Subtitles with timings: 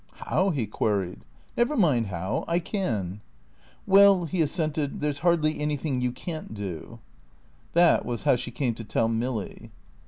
[0.13, 1.19] "How?" he queried.
[1.55, 2.43] "Never mind how.
[2.47, 3.21] I can."
[3.85, 6.97] "Well," he assented, "there's hardly anything you can't do."
[7.73, 9.69] That was how she came to tell Milly.